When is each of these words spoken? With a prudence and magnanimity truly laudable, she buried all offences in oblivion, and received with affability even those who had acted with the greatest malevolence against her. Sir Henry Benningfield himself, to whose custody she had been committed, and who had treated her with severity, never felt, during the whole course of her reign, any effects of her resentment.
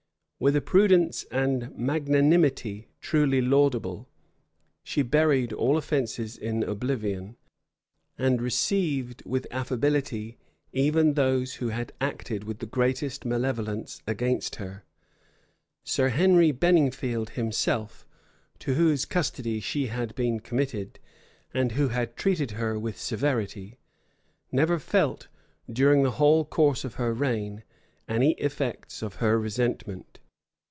With 0.43 0.55
a 0.55 0.61
prudence 0.61 1.23
and 1.31 1.71
magnanimity 1.77 2.87
truly 2.99 3.41
laudable, 3.43 4.09
she 4.83 5.03
buried 5.03 5.53
all 5.53 5.77
offences 5.77 6.35
in 6.35 6.63
oblivion, 6.63 7.37
and 8.17 8.41
received 8.41 9.23
with 9.23 9.45
affability 9.51 10.39
even 10.73 11.13
those 11.13 11.53
who 11.57 11.67
had 11.69 11.93
acted 12.01 12.43
with 12.43 12.57
the 12.57 12.65
greatest 12.65 13.23
malevolence 13.23 14.01
against 14.07 14.55
her. 14.55 14.83
Sir 15.83 16.09
Henry 16.09 16.51
Benningfield 16.51 17.29
himself, 17.29 18.03
to 18.57 18.73
whose 18.73 19.05
custody 19.05 19.59
she 19.59 19.85
had 19.93 20.15
been 20.15 20.39
committed, 20.39 20.97
and 21.53 21.73
who 21.73 21.89
had 21.89 22.15
treated 22.17 22.49
her 22.57 22.79
with 22.79 22.99
severity, 22.99 23.77
never 24.51 24.79
felt, 24.79 25.27
during 25.71 26.01
the 26.01 26.13
whole 26.17 26.43
course 26.45 26.83
of 26.83 26.95
her 26.95 27.13
reign, 27.13 27.61
any 28.09 28.31
effects 28.39 29.03
of 29.03 29.17
her 29.17 29.37
resentment. 29.39 30.17